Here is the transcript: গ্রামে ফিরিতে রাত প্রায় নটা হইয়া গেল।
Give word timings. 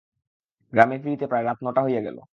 গ্রামে 0.73 0.97
ফিরিতে 1.03 1.25
রাত 1.25 1.29
প্রায় 1.31 1.45
নটা 1.65 1.81
হইয়া 1.81 2.01
গেল। 2.01 2.17